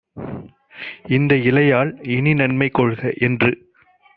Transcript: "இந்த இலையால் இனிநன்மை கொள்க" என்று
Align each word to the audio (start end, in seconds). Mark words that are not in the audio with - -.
"இந்த 1.09 1.35
இலையால் 1.43 1.91
இனிநன்மை 2.09 2.69
கொள்க" 2.71 3.13
என்று 3.19 3.51